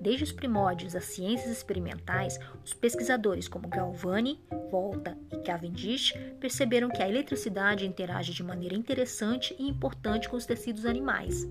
Desde 0.00 0.24
os 0.24 0.32
primórdios 0.32 0.94
das 0.94 1.04
ciências 1.04 1.50
experimentais, 1.50 2.38
os 2.64 2.72
pesquisadores 2.72 3.46
como 3.46 3.68
Galvani, 3.68 4.40
Volta 4.70 5.18
e 5.30 5.36
Cavendish 5.38 6.14
perceberam 6.40 6.88
que 6.88 7.02
a 7.02 7.08
eletricidade 7.08 7.86
interage 7.86 8.32
de 8.32 8.42
maneira 8.42 8.74
interessante 8.74 9.54
e 9.58 9.68
importante 9.68 10.26
com 10.26 10.36
os 10.36 10.46
tecidos 10.46 10.86
animais. 10.86 11.46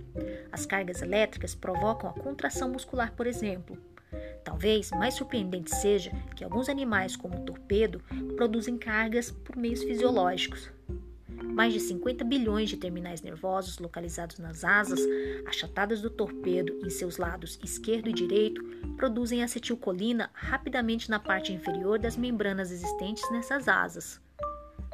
As 0.51 0.65
cargas 0.65 1.03
elétricas 1.03 1.53
provocam 1.53 2.09
a 2.09 2.13
contração 2.13 2.69
muscular, 2.71 3.13
por 3.13 3.27
exemplo. 3.27 3.77
Talvez 4.43 4.89
mais 4.91 5.13
surpreendente 5.13 5.75
seja 5.75 6.11
que 6.35 6.43
alguns 6.43 6.69
animais, 6.69 7.15
como 7.15 7.37
o 7.37 7.45
torpedo, 7.45 8.01
produzem 8.35 8.79
cargas 8.79 9.29
por 9.29 9.55
meios 9.55 9.83
fisiológicos. 9.83 10.71
Mais 11.53 11.73
de 11.73 11.79
50 11.79 12.23
bilhões 12.23 12.69
de 12.69 12.77
terminais 12.77 13.21
nervosos 13.21 13.79
localizados 13.79 14.37
nas 14.39 14.63
asas, 14.63 14.99
achatadas 15.45 16.01
do 16.01 16.09
torpedo 16.09 16.79
em 16.85 16.89
seus 16.89 17.17
lados 17.17 17.59
esquerdo 17.63 18.09
e 18.09 18.13
direito, 18.13 18.63
produzem 18.95 19.43
acetilcolina 19.43 20.29
rapidamente 20.33 21.09
na 21.09 21.19
parte 21.19 21.51
inferior 21.53 21.99
das 21.99 22.15
membranas 22.15 22.71
existentes 22.71 23.29
nessas 23.31 23.67
asas. 23.67 24.21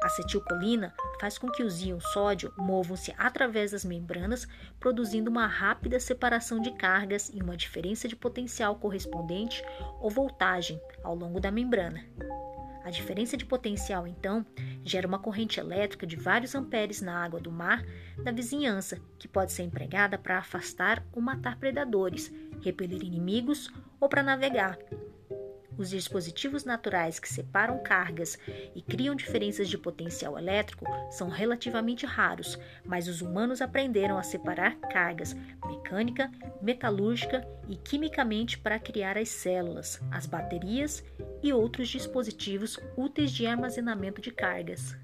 A 0.02 0.06
acetilcolina 0.06 0.94
faz 1.18 1.38
com 1.38 1.48
que 1.50 1.62
os 1.62 1.82
íons 1.82 2.04
sódio 2.12 2.52
movam-se 2.56 3.14
através 3.16 3.72
das 3.72 3.84
membranas, 3.84 4.46
produzindo 4.78 5.30
uma 5.30 5.46
rápida 5.46 5.98
separação 5.98 6.60
de 6.60 6.70
cargas 6.72 7.30
e 7.32 7.42
uma 7.42 7.56
diferença 7.56 8.06
de 8.06 8.14
potencial 8.14 8.76
correspondente 8.76 9.62
ou 10.00 10.10
voltagem 10.10 10.80
ao 11.02 11.14
longo 11.14 11.40
da 11.40 11.50
membrana. 11.50 12.04
A 12.86 12.90
diferença 12.90 13.36
de 13.36 13.44
potencial, 13.44 14.06
então, 14.06 14.46
gera 14.84 15.08
uma 15.08 15.18
corrente 15.18 15.58
elétrica 15.58 16.06
de 16.06 16.14
vários 16.14 16.54
amperes 16.54 17.02
na 17.02 17.20
água 17.20 17.40
do 17.40 17.50
mar 17.50 17.84
da 18.22 18.30
vizinhança, 18.30 19.00
que 19.18 19.26
pode 19.26 19.50
ser 19.50 19.64
empregada 19.64 20.16
para 20.16 20.38
afastar 20.38 21.04
ou 21.12 21.20
matar 21.20 21.58
predadores, 21.58 22.32
repelir 22.62 23.02
inimigos 23.02 23.72
ou 23.98 24.08
para 24.08 24.22
navegar. 24.22 24.78
Os 25.78 25.90
dispositivos 25.90 26.64
naturais 26.64 27.18
que 27.18 27.28
separam 27.28 27.82
cargas 27.82 28.38
e 28.74 28.80
criam 28.80 29.14
diferenças 29.14 29.68
de 29.68 29.76
potencial 29.76 30.38
elétrico 30.38 30.86
são 31.10 31.28
relativamente 31.28 32.06
raros, 32.06 32.58
mas 32.84 33.08
os 33.08 33.20
humanos 33.20 33.60
aprenderam 33.60 34.16
a 34.16 34.22
separar 34.22 34.76
cargas 34.90 35.34
mecânica, 35.66 36.30
metalúrgica 36.62 37.46
e 37.68 37.76
quimicamente 37.76 38.58
para 38.58 38.78
criar 38.78 39.18
as 39.18 39.28
células, 39.28 40.00
as 40.10 40.26
baterias 40.26 41.04
e 41.42 41.52
outros 41.52 41.88
dispositivos 41.88 42.78
úteis 42.96 43.30
de 43.30 43.46
armazenamento 43.46 44.20
de 44.20 44.30
cargas. 44.30 44.96